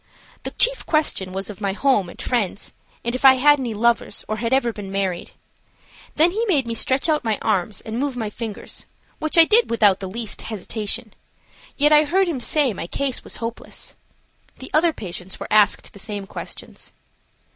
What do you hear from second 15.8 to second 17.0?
the same questions.